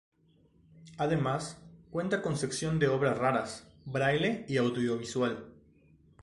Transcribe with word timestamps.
Además 0.97 1.59
cuenta 1.91 2.23
con 2.23 2.35
sección 2.35 2.79
de 2.79 2.87
obras 2.87 3.19
raras, 3.19 3.71
braille, 3.85 4.45
y 4.47 4.57
audiovisual. 4.57 5.45